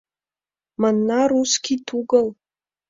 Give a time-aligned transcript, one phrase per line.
[0.81, 2.27] Мына русский тугыл.